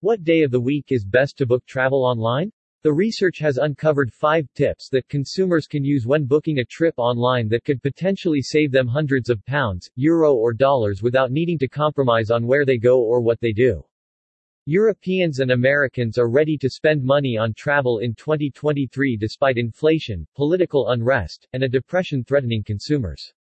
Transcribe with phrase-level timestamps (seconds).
[0.00, 2.52] What day of the week is best to book travel online?
[2.82, 7.48] The research has uncovered five tips that consumers can use when booking a trip online
[7.48, 12.30] that could potentially save them hundreds of pounds, euro or dollars without needing to compromise
[12.30, 13.82] on where they go or what they do.
[14.66, 20.90] Europeans and Americans are ready to spend money on travel in 2023 despite inflation, political
[20.90, 23.32] unrest, and a depression threatening consumers.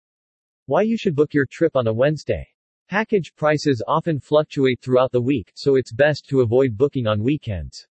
[0.66, 2.46] Why you should book your trip on a Wednesday.
[2.90, 7.88] Package prices often fluctuate throughout the week, so it's best to avoid booking on weekends.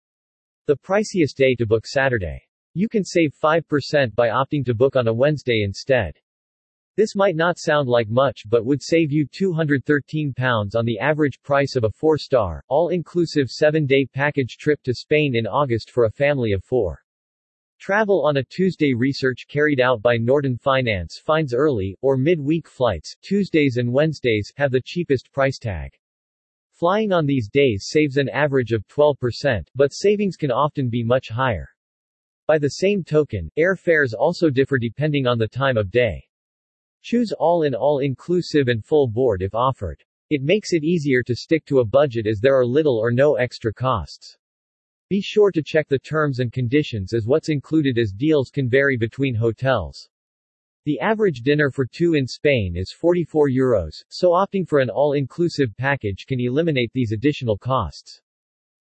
[0.66, 2.40] The priciest day to book Saturday.
[2.72, 6.16] You can save 5% by opting to book on a Wednesday instead.
[6.96, 11.74] This might not sound like much but would save you £213 on the average price
[11.74, 16.62] of a four-star, all-inclusive seven-day package trip to Spain in August for a family of
[16.62, 17.04] four.
[17.78, 23.14] Travel on a Tuesday research carried out by Norton Finance finds early, or mid-week flights,
[23.22, 25.92] Tuesdays and Wednesdays, have the cheapest price tag.
[26.72, 31.28] Flying on these days saves an average of 12%, but savings can often be much
[31.28, 31.68] higher.
[32.46, 36.24] By the same token, airfares also differ depending on the time of day.
[37.02, 40.02] Choose all-in all-inclusive and full board if offered.
[40.30, 43.34] It makes it easier to stick to a budget as there are little or no
[43.34, 44.36] extra costs.
[45.08, 48.96] Be sure to check the terms and conditions as what's included as deals can vary
[48.96, 50.08] between hotels.
[50.84, 55.76] The average dinner for two in Spain is 44 euros, so opting for an all-inclusive
[55.78, 58.20] package can eliminate these additional costs.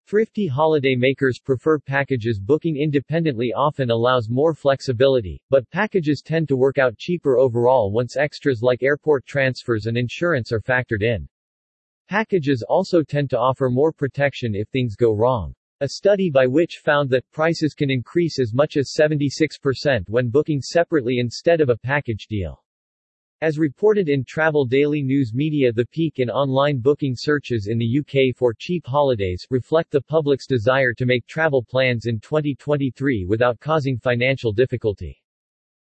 [0.05, 6.55] Thrifty holiday makers prefer packages booking independently often allows more flexibility, but packages tend to
[6.55, 11.27] work out cheaper overall once extras like airport transfers and insurance are factored in.
[12.07, 15.55] Packages also tend to offer more protection if things go wrong.
[15.81, 20.61] A study by which found that prices can increase as much as 76% when booking
[20.61, 22.63] separately instead of a package deal.
[23.41, 27.99] As reported in Travel Daily News Media the peak in online booking searches in the
[27.99, 33.59] UK for cheap holidays reflect the public's desire to make travel plans in 2023 without
[33.59, 35.22] causing financial difficulty.